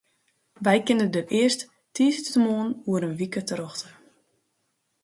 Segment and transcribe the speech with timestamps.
[0.63, 1.61] Wy kinne dêr earst
[1.93, 3.89] tiisdeitemoarn oer in wike terjochte.